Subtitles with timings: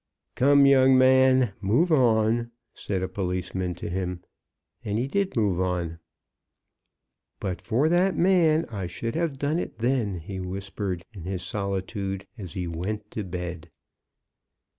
[0.35, 4.23] '""Come, young man, move on," said a policeman to him.
[4.83, 5.99] And he did move on.
[7.39, 12.25] "But for that man I should have done it then," he whispered, in his solitude,
[12.35, 13.69] as he went to bed.